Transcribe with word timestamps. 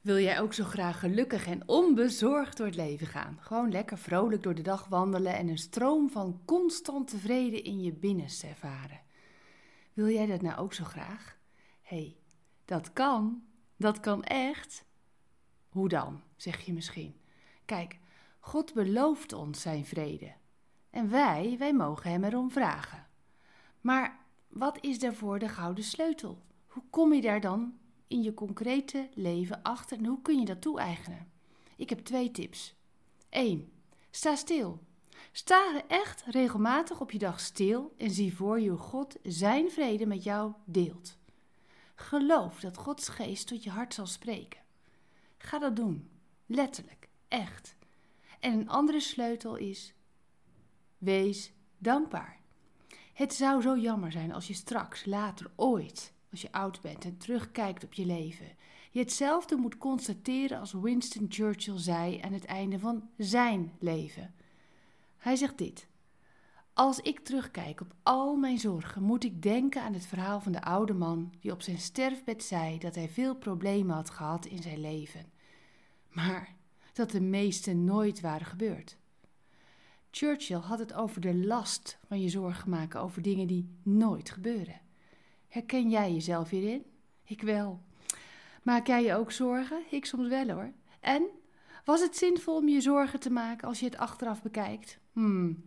Wil 0.00 0.18
jij 0.18 0.40
ook 0.40 0.52
zo 0.52 0.64
graag 0.64 1.00
gelukkig 1.00 1.46
en 1.46 1.68
onbezorgd 1.68 2.56
door 2.56 2.66
het 2.66 2.76
leven 2.76 3.06
gaan? 3.06 3.38
Gewoon 3.40 3.70
lekker 3.70 3.98
vrolijk 3.98 4.42
door 4.42 4.54
de 4.54 4.62
dag 4.62 4.88
wandelen 4.88 5.34
en 5.34 5.48
een 5.48 5.58
stroom 5.58 6.10
van 6.10 6.40
constante 6.44 7.18
vrede 7.18 7.62
in 7.62 7.80
je 7.80 7.92
binnenste 7.92 8.46
ervaren. 8.46 9.00
Wil 9.92 10.08
jij 10.08 10.26
dat 10.26 10.42
nou 10.42 10.58
ook 10.58 10.72
zo 10.72 10.84
graag? 10.84 11.38
Hé, 11.82 11.96
hey, 11.96 12.16
dat 12.64 12.92
kan. 12.92 13.42
Dat 13.76 14.00
kan 14.00 14.24
echt. 14.24 14.84
Hoe 15.68 15.88
dan, 15.88 16.22
zeg 16.36 16.60
je 16.60 16.72
misschien. 16.72 17.20
Kijk, 17.64 17.98
God 18.38 18.74
belooft 18.74 19.32
ons 19.32 19.60
zijn 19.60 19.84
vrede. 19.84 20.32
En 20.90 21.10
wij, 21.10 21.56
wij 21.58 21.74
mogen 21.74 22.10
hem 22.10 22.24
erom 22.24 22.50
vragen. 22.50 23.06
Maar 23.80 24.18
wat 24.48 24.78
is 24.80 24.98
daarvoor 24.98 25.38
de 25.38 25.48
gouden 25.48 25.84
sleutel? 25.84 26.42
Hoe 26.66 26.82
kom 26.90 27.12
je 27.12 27.20
daar 27.20 27.40
dan 27.40 27.78
in 28.10 28.22
je 28.22 28.34
concrete 28.34 29.08
leven 29.14 29.62
achter 29.62 29.98
en 29.98 30.06
hoe 30.06 30.22
kun 30.22 30.38
je 30.38 30.44
dat 30.44 30.60
toe-eigenen? 30.60 31.30
Ik 31.76 31.88
heb 31.88 31.98
twee 31.98 32.30
tips. 32.30 32.74
1. 33.28 33.72
Sta 34.10 34.36
stil. 34.36 34.80
Sta 35.32 35.82
echt 35.88 36.24
regelmatig 36.26 37.00
op 37.00 37.10
je 37.10 37.18
dag 37.18 37.40
stil 37.40 37.94
en 37.96 38.10
zie 38.10 38.36
voor 38.36 38.60
je 38.60 38.68
hoe 38.68 38.78
God 38.78 39.16
zijn 39.22 39.70
vrede 39.70 40.06
met 40.06 40.24
jou 40.24 40.52
deelt. 40.64 41.18
Geloof 41.94 42.60
dat 42.60 42.76
Gods 42.76 43.08
geest 43.08 43.46
tot 43.46 43.64
je 43.64 43.70
hart 43.70 43.94
zal 43.94 44.06
spreken. 44.06 44.60
Ga 45.38 45.58
dat 45.58 45.76
doen. 45.76 46.10
Letterlijk. 46.46 47.08
Echt. 47.28 47.76
En 48.40 48.52
een 48.52 48.68
andere 48.68 49.00
sleutel 49.00 49.56
is: 49.56 49.94
wees 50.98 51.52
dankbaar. 51.78 52.40
Het 53.12 53.34
zou 53.34 53.62
zo 53.62 53.76
jammer 53.76 54.12
zijn 54.12 54.32
als 54.32 54.46
je 54.46 54.54
straks, 54.54 55.04
later, 55.04 55.50
ooit, 55.56 56.12
als 56.30 56.40
je 56.40 56.52
oud 56.52 56.80
bent 56.80 57.04
en 57.04 57.16
terugkijkt 57.16 57.84
op 57.84 57.92
je 57.92 58.06
leven, 58.06 58.46
je 58.90 58.98
hetzelfde 58.98 59.56
moet 59.56 59.78
constateren 59.78 60.58
als 60.58 60.72
Winston 60.72 61.26
Churchill 61.28 61.78
zei 61.78 62.20
aan 62.20 62.32
het 62.32 62.44
einde 62.44 62.78
van 62.78 63.08
zijn 63.16 63.72
leven. 63.78 64.34
Hij 65.16 65.36
zegt 65.36 65.58
dit: 65.58 65.86
Als 66.72 66.98
ik 66.98 67.20
terugkijk 67.20 67.80
op 67.80 67.94
al 68.02 68.36
mijn 68.36 68.58
zorgen, 68.58 69.02
moet 69.02 69.24
ik 69.24 69.42
denken 69.42 69.82
aan 69.82 69.92
het 69.92 70.06
verhaal 70.06 70.40
van 70.40 70.52
de 70.52 70.62
oude 70.62 70.94
man 70.94 71.32
die 71.40 71.52
op 71.52 71.62
zijn 71.62 71.78
sterfbed 71.78 72.44
zei 72.44 72.78
dat 72.78 72.94
hij 72.94 73.08
veel 73.08 73.34
problemen 73.34 73.94
had 73.94 74.10
gehad 74.10 74.46
in 74.46 74.62
zijn 74.62 74.80
leven, 74.80 75.32
maar 76.08 76.54
dat 76.92 77.10
de 77.10 77.20
meeste 77.20 77.72
nooit 77.72 78.20
waren 78.20 78.46
gebeurd. 78.46 78.98
Churchill 80.10 80.56
had 80.56 80.78
het 80.78 80.92
over 80.92 81.20
de 81.20 81.34
last 81.34 81.98
van 82.06 82.20
je 82.20 82.28
zorgen 82.28 82.70
maken 82.70 83.00
over 83.00 83.22
dingen 83.22 83.46
die 83.46 83.68
nooit 83.82 84.30
gebeuren. 84.30 84.80
Herken 85.50 85.90
jij 85.90 86.12
jezelf 86.12 86.50
hierin? 86.50 86.84
Ik 87.24 87.42
wel. 87.42 87.80
Maak 88.62 88.86
jij 88.86 89.02
je 89.02 89.14
ook 89.14 89.32
zorgen? 89.32 89.82
Ik 89.90 90.04
soms 90.04 90.28
wel 90.28 90.48
hoor. 90.48 90.72
En? 91.00 91.28
Was 91.84 92.00
het 92.00 92.16
zinvol 92.16 92.56
om 92.56 92.68
je 92.68 92.80
zorgen 92.80 93.20
te 93.20 93.30
maken 93.30 93.68
als 93.68 93.78
je 93.78 93.84
het 93.84 93.96
achteraf 93.96 94.42
bekijkt? 94.42 94.98
Hmm. 95.12 95.64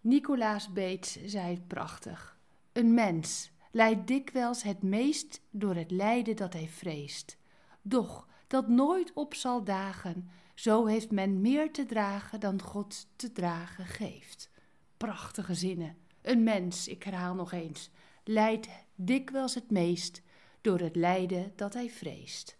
Nicolaas 0.00 0.72
Beets 0.72 1.18
zei 1.24 1.54
het 1.54 1.66
prachtig. 1.66 2.38
Een 2.72 2.94
mens 2.94 3.50
lijdt 3.70 4.06
dikwijls 4.06 4.62
het 4.62 4.82
meest 4.82 5.40
door 5.50 5.74
het 5.74 5.90
lijden 5.90 6.36
dat 6.36 6.52
hij 6.52 6.68
vreest. 6.68 7.36
Doch 7.82 8.28
dat 8.46 8.68
nooit 8.68 9.12
op 9.12 9.34
zal 9.34 9.64
dagen, 9.64 10.28
zo 10.54 10.86
heeft 10.86 11.10
men 11.10 11.40
meer 11.40 11.72
te 11.72 11.86
dragen 11.86 12.40
dan 12.40 12.62
God 12.62 13.06
te 13.16 13.32
dragen 13.32 13.86
geeft. 13.86 14.50
Prachtige 14.96 15.54
zinnen. 15.54 15.96
Een 16.22 16.42
mens, 16.42 16.88
ik 16.88 17.02
herhaal 17.02 17.34
nog 17.34 17.52
eens, 17.52 17.90
lijdt 18.30 18.68
dikwijls 18.94 19.54
het 19.54 19.70
meest 19.70 20.22
door 20.60 20.78
het 20.78 20.96
lijden 20.96 21.52
dat 21.56 21.74
hij 21.74 21.90
vreest. 21.90 22.58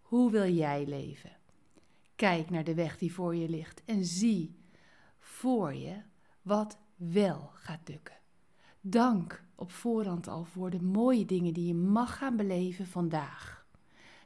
Hoe 0.00 0.30
wil 0.30 0.52
jij 0.52 0.86
leven? 0.86 1.36
Kijk 2.16 2.50
naar 2.50 2.64
de 2.64 2.74
weg 2.74 2.98
die 2.98 3.12
voor 3.12 3.36
je 3.36 3.48
ligt 3.48 3.82
en 3.84 4.04
zie 4.04 4.56
voor 5.18 5.74
je 5.74 6.02
wat 6.42 6.78
wel 6.96 7.50
gaat 7.54 7.88
lukken. 7.88 8.16
Dank 8.80 9.44
op 9.54 9.72
voorhand 9.72 10.28
al 10.28 10.44
voor 10.44 10.70
de 10.70 10.82
mooie 10.82 11.24
dingen 11.24 11.52
die 11.52 11.66
je 11.66 11.74
mag 11.74 12.16
gaan 12.16 12.36
beleven 12.36 12.86
vandaag. 12.86 13.66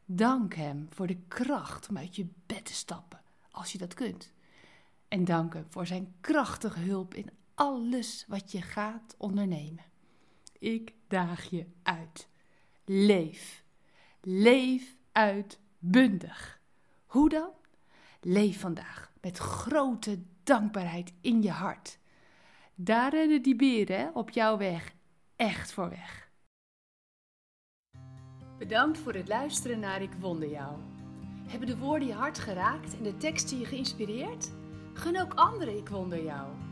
Dank 0.05 0.55
Hem 0.55 0.87
voor 0.91 1.07
de 1.07 1.19
kracht 1.29 1.89
om 1.89 1.99
uit 1.99 2.17
je 2.17 2.27
bed 2.47 2.65
te 2.65 2.75
stappen, 2.75 3.21
als 3.51 3.73
je 3.73 3.79
dat 3.79 3.95
kunt. 3.95 4.33
En 5.09 5.25
dank 5.25 5.53
Hem 5.53 5.67
voor 5.69 5.87
Zijn 5.87 6.15
krachtige 6.21 6.81
hulp 6.81 7.15
in 7.15 7.31
alles 7.55 8.25
wat 8.29 8.53
je 8.53 8.63
gaat 8.63 9.15
ondernemen. 9.19 9.91
Ik 10.63 10.95
daag 11.09 11.45
je 11.45 11.67
uit. 11.83 12.29
Leef. 12.85 13.65
Leef 14.21 14.97
uitbundig. 15.13 16.61
Hoe 17.07 17.29
dan? 17.29 17.51
Leef 18.21 18.61
vandaag 18.61 19.13
met 19.21 19.39
grote 19.39 20.23
dankbaarheid 20.43 21.13
in 21.21 21.43
je 21.43 21.51
hart. 21.51 21.99
Daar 22.75 23.11
rennen 23.11 23.43
die 23.43 23.57
beren 23.57 24.15
op 24.15 24.31
jouw 24.31 24.57
weg 24.57 24.95
echt 25.37 25.73
voor 25.73 25.89
weg. 25.89 26.31
Bedankt 28.59 28.99
voor 28.99 29.15
het 29.15 29.29
luisteren 29.29 29.79
naar 29.79 30.03
Ik 30.03 30.13
Wonder 30.13 30.49
Jou. 30.49 30.79
Hebben 31.49 31.69
de 31.69 31.79
woorden 31.79 32.09
je 32.09 32.15
hart 32.15 32.39
geraakt 32.39 32.97
en 32.97 33.03
de 33.03 33.17
teksten 33.17 33.59
je 33.59 33.65
geïnspireerd? 33.65 34.53
Gun 34.93 35.21
ook 35.21 35.35
anderen 35.35 35.77
Ik 35.77 35.89
Wonder 35.89 36.25
Jou. 36.25 36.72